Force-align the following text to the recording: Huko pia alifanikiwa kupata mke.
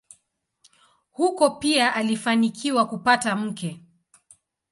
Huko 1.11 1.49
pia 1.49 1.93
alifanikiwa 1.95 2.85
kupata 2.87 3.35
mke. 3.35 3.81